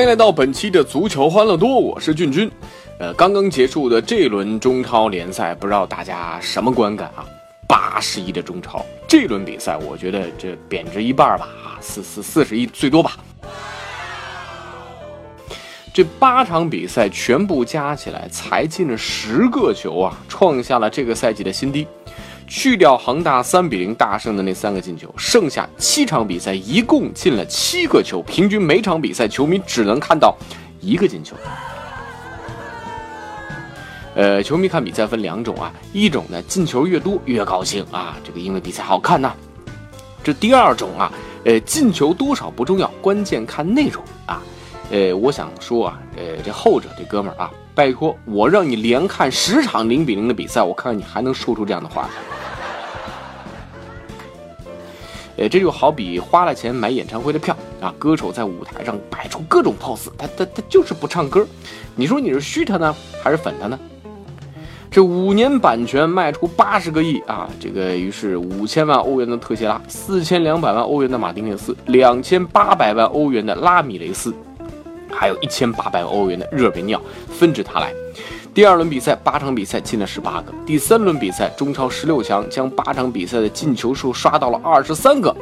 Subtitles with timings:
[0.00, 2.50] 欢迎来到本期的足球欢乐多，我是俊君。
[2.98, 7.20] 呃，刚刚结束的这轮中超联赛，不知道大家什么观感啊？
[7.68, 13.18] 八十亿的中超，这轮比赛我觉得这贬值一半吧，啊，四四四十亿最多吧。
[15.92, 21.86] 这八场比赛全部加起来才进了十个球啊，创下了这个赛季的新低。
[22.50, 30.36] 去掉恒大三比零大胜的那三个进球，剩下七场比赛一共进了七个球，平均每场比赛球迷只能看到
[30.80, 31.36] 一个进球。
[34.16, 39.32] 呃，球迷看比赛分两种啊，一种呢进球越多越高兴啊，这个因为比赛好看呐。
[40.24, 41.12] 这第二种啊，
[41.44, 44.42] 呃，进球多少不重要，关键看内容啊。
[44.90, 52.39] 呃，我想说啊，呃，这后者这哥们儿啊，拜托我让你连看十场零比零的比赛，我看看你还能说出这样的话来
[55.40, 61.46] 呃，这就好比花了钱买演唱会的票啊，歌手在舞台上摆出各种 pose，他他他就是不唱歌，
[61.96, 63.78] 你说你是虚他呢，还是粉他呢？
[64.90, 74.34] 这五年版权卖出八十个亿啊，这个于是五千万欧元的特谢拉，四千两百万欧元的马丁内斯，两千八百万欧元的拉米雷斯，
[75.10, 77.94] 还有一千八百万欧元的热贝尼奥纷至沓来。
[78.52, 80.52] 第二轮比赛，八场比赛进了十八个。
[80.66, 85.34] 第三轮比赛，中超十六强将八场比赛的进球数刷到了二十三个。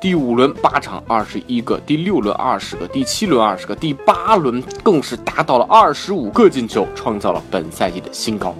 [0.00, 8.54] 第五轮八场二十一个，第六轮二十个，第七轮二十个，第八轮更是达到了二十五个进球，创造了本赛季的新高。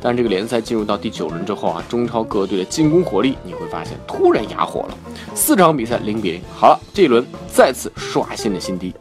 [0.00, 4.96] 但这个联赛进入到第九轮之后啊，中超各队的进攻火力你会发现突然哑火了。
[5.34, 8.94] 四场比赛零比零，好了，这一轮再次刷新了新低。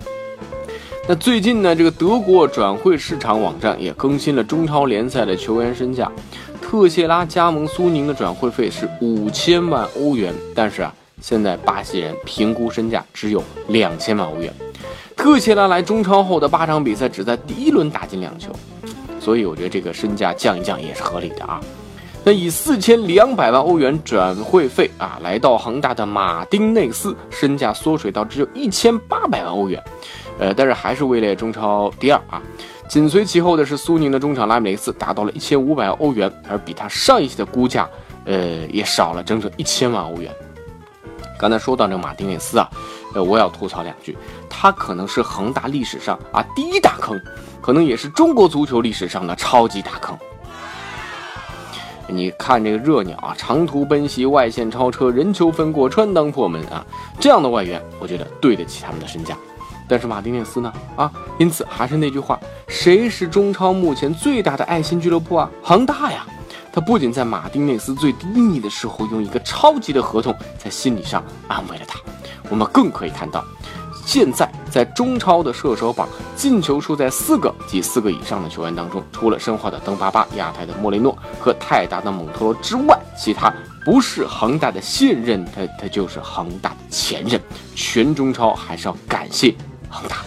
[1.08, 6.12] 那最近呢，这个德国转会市场网站也更新了中超联赛的球员身价。
[6.60, 14.52] 特谢拉加盟苏宁的转会费是五千万欧元，但是啊，现在巴西人评估身价只有两千万欧元。
[15.16, 18.52] 特谢拉来中超后的八场比赛只在第一轮打进两球，
[19.20, 21.62] 所以我觉得这个身价降一降也是合理的啊。
[22.24, 29.80] 那以四千两百万欧元转会费啊来到恒大的马丁内斯，身价缩水到只有一千八百万欧元。
[30.40, 32.42] 呃，但是还是位列中超第二啊，
[32.88, 37.90] 紧随其后的是苏宁的中场拉米雷斯，达到了一千五百欧元，而比他上一期的估价，
[38.26, 40.30] 呃，也少了整整一千万欧元。
[41.38, 42.70] 刚才说到这马丁内斯啊，
[43.14, 44.18] 呃，我要吐槽两句，
[44.50, 47.22] 他可能是恒大历史上啊第一大坑，
[47.62, 50.18] 可能也是中国足球历史上的超级大坑。
[52.08, 56.86] 你看这个热鸟啊，长途奔袭，外线超车，人球分过，穿裆破门啊，
[57.20, 59.36] 这样的外援，我觉得对得起他们的身价。
[59.88, 60.74] 但是马丁内斯呢？
[60.96, 65.50] 啊，因此还是那句话，谁是中超目前最大的爱心俱乐部啊？
[65.62, 66.26] 恒大呀！
[66.72, 71.98] 他不仅在马丁内斯最低迷的时候用一个超级的合同在心理上安慰了他，
[72.50, 73.42] 我们更可以看到，
[74.06, 83.54] 现在在中超的射手榜进球数在四个及四个以上的球员当中，除了申花的登巴巴、亚太的莫雷诺和泰达的蒙托罗之外，其他
[83.86, 87.40] 不是恒大的现任，他他就是恒大的前任。
[87.74, 89.56] 全中超还是要感谢。
[89.96, 90.18] 恒大。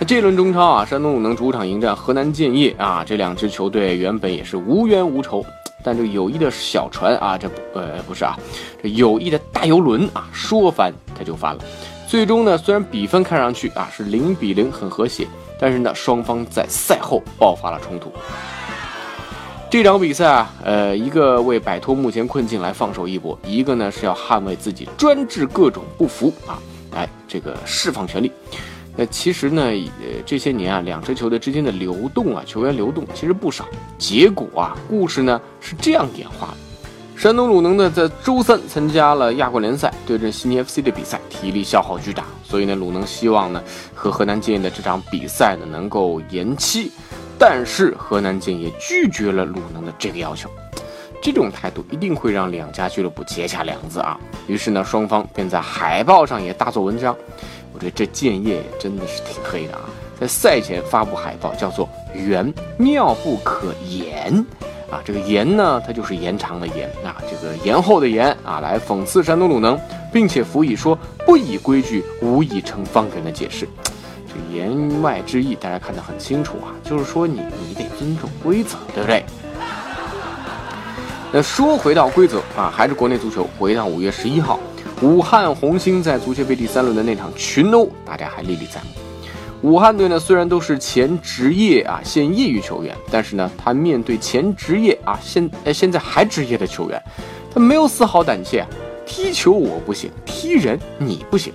[0.00, 5.44] 那这轮中超啊，山东鲁能主场迎战河南建业啊，这两支球队原本也是无冤无仇，
[5.82, 8.36] 但这个友谊的小船啊，这不呃不是啊，
[8.80, 11.64] 这友谊的大游轮啊，说翻它就翻了。
[12.06, 15.26] 最终呢，虽然比分看上去啊是零比零，很和谐，
[15.58, 18.12] 但是呢，双方在赛后爆发了冲突。
[19.70, 26.58] 这场比赛啊，呃，一个为摆脱目前困境来放手一搏，一个呢是要捍卫自己专治各种不服啊，
[26.92, 28.32] 来这个释放权力。
[28.96, 33.66] 那其实呢，呃，这些年啊，两支球队之间的流动啊，球员流动其实不少。
[33.98, 36.56] 结果啊，故事呢是这样演化的：
[37.14, 43.62] 山东鲁能呢在周三参加了亚冠联赛对阵悉尼 FC 的比赛，体力消耗巨大，所以呢，鲁能希望呢
[43.94, 46.90] 和河南建业的这场比赛呢能够延期。
[47.38, 50.50] 但是河南建业拒绝了鲁能的这个要求，
[51.22, 54.18] 这种态度一定会让两家俱乐部结下梁子啊。
[54.46, 57.16] 于是呢，双方便在海报上也大做文章。
[57.72, 59.82] 我觉得这建业真的是挺黑的啊，
[60.18, 64.44] 在赛前发布海报，叫做缘，妙不可言。
[64.90, 69.78] 啊，这个言呢，它就是延长的延啊，这个延后的延啊，来讽刺山东鲁能，
[70.10, 73.68] 并且辅以说不以规矩，无以成方圆的解释。
[74.52, 79.24] 言外之意，大家看得很清楚啊，就是说你你得尊重规则，对不对？
[81.30, 84.58] 那说回到规则啊，还是国内足球，回到五月十一号，
[85.02, 88.88] 武汉红星在足协杯第三轮的那场群殴，大家还历历在目。
[89.60, 97.02] 武汉队呢，虽然都是前职业啊，现业余球员，但是呢，他面对前职业啊，现呃现在还职业的球员，
[97.52, 98.64] 他没有丝毫胆怯。
[99.04, 101.52] 踢球我不行，踢人你不行。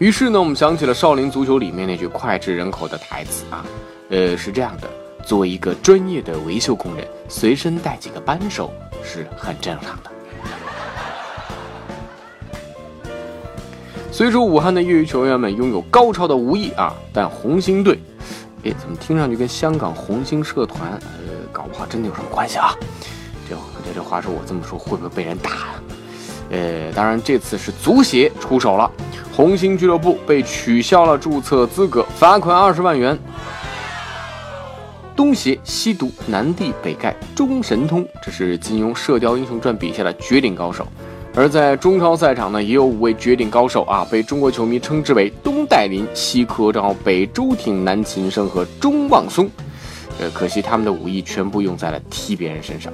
[0.00, 3.62] 于是呢，我们想起了少林足球里面那句脍炙人口的台词啊，
[4.08, 4.88] 呃，是这样的：
[5.26, 8.72] 作为一个专业的维修工人，随身带几个扳手
[9.04, 10.10] 是很正常的。
[14.10, 17.98] 虽说武汉的业余球员们拥有高超的武艺啊，但红星队，
[18.64, 22.74] 哎，怎么听上去跟香港红星社团，呃，搞不好真的有什么关系啊？
[23.46, 23.54] 这
[23.84, 25.82] 这这话说我这么说会不会被人打啊？
[26.52, 28.90] 呃，当然这次是足协出手了，
[29.40, 33.18] 红星俱乐部被取消了注册资格，罚款二十万元。
[35.16, 40.86] 东邪西毒南帝北丐中神通，这是金庸《射雕英雄传》笔下的绝顶高手。
[41.34, 49.48] 而在中超赛场呢，也有五位绝顶高手啊，被中国球迷称之为东戴林、西柯昭、北周挺、南秦升和中望松。
[50.20, 52.92] 呃，可惜他们的武艺全部用在了踢别人身上。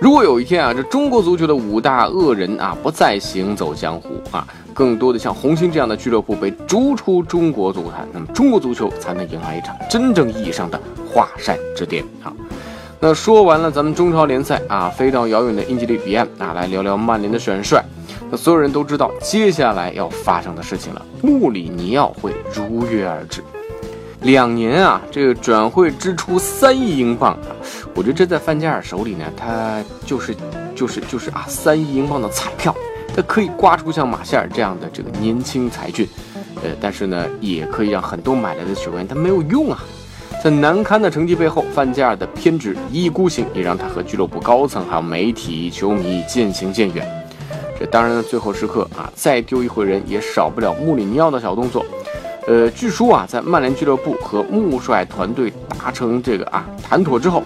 [0.00, 10.78] 如果有一天啊，这中国足球的五大恶人啊不再行走江湖啊，更多的像红星这样的俱乐部被逐出中国足坛，那么中国足球才能迎来一场真正意义上的
[11.08, 12.32] 华山之巅啊。
[13.00, 17.84] 那说完了咱们中超联赛啊，飞到遥远的英吉利彼岸啊，来聊聊曼联的选帅。
[18.30, 23.42] 那所有人都知道接下来要发生的事情了，穆里尼奥会如约而至。
[24.22, 27.52] 两年啊，这个转会支出三亿英镑啊，
[27.94, 30.34] 我觉得这在范加尔手里呢，他就是
[30.74, 32.74] 就是就是啊，三亿英镑的彩票，
[33.16, 36.08] 他可以刮出像马歇尔这样的这个年轻才俊，
[36.62, 39.82] 呃，但是呢，也可以让很多买来的球员他没有用啊。
[40.42, 47.06] 在难堪的成绩背后，范加尔的偏执、一意孤行也让他和俱乐部高层还有媒体、球迷渐行渐远。
[47.80, 51.84] 这当然呢，最后时刻啊，再丢一回人也少不了穆里尼奥的小动作。
[52.46, 57.42] 呃，据说啊，在曼联俱乐部和穆帅团队达成这个啊谈妥之后，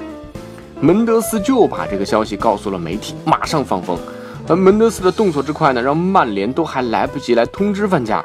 [0.81, 3.97] 门德斯就把这个消息告诉了媒体，马上放风。
[4.49, 8.25] 而门德斯的动作之快呢，让曼联都还来不及来通知范加尔。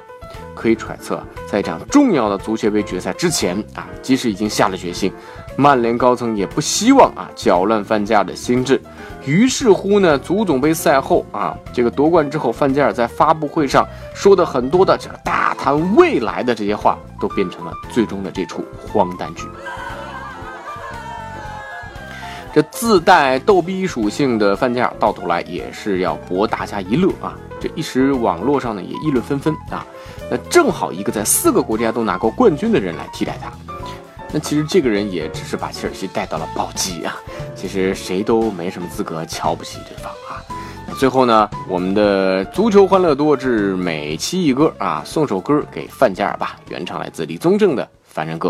[0.56, 5.12] 可以揣测，在这场重要的足协杯决赛之前啊，即使已经下了决心，
[5.58, 8.80] 曼联高层也不希望啊搅乱范加尔的心智。
[9.26, 19.44] 于是乎呢，足总杯赛后啊，这个夺冠之后，范加尔在发布会上说的很多的这个大谈未来的这些话，都变成了最终的这出荒诞剧。
[22.54, 27.36] 这自带逗逼属性的范加尔，到头来也是要博大家一乐啊！
[27.60, 29.84] 这一时网络上呢也议论纷纷啊。
[30.30, 33.52] 那正好一个在四个国家都拿过冠军的人来替代他，
[34.32, 37.18] 那其实这个人也只是把切尔西带到了暴击啊。
[37.56, 40.38] 其实谁都没什么资格瞧不起对方啊。
[41.00, 48.50] 最后呢，我们的足球欢乐多至每期一歌啊，送首歌给范加尔吧，原唱来自李宗盛的《凡人歌》。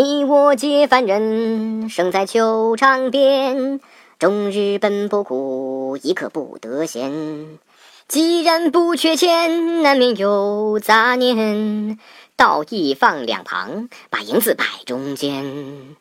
[0.00, 3.80] 你我皆凡人，生在球场边，
[4.20, 7.58] 终日奔波苦，一刻不得闲。
[8.06, 11.98] 既然不缺钱，难免有杂念，
[12.36, 15.96] 道义放两旁，把银子摆中间。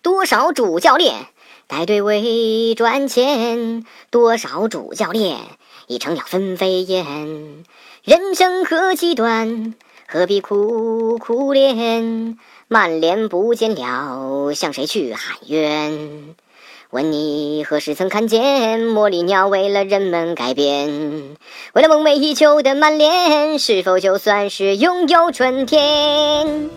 [0.00, 1.26] 多少主教练
[1.66, 5.36] 带队为赚钱，多少主教练
[5.86, 7.04] 已成了分飞燕。
[8.04, 9.74] 人生何其短，
[10.10, 12.38] 何必苦苦恋？
[12.66, 16.34] 曼联不见了，向谁去喊冤？
[16.88, 21.36] 问你何时曾看见茉莉鸟为了人们改变？
[21.74, 26.70] 为了梦寐以求的曼联，是否就算是拥有春天？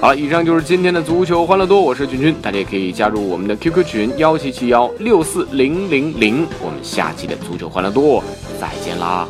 [0.00, 8.24] 好了，以上就是今天的足球欢乐多，我是君君，大家也可以加入我们的 QQ 群幺七七幺六四零零零，我们下期的足球欢乐多
[8.60, 9.28] 再见啦！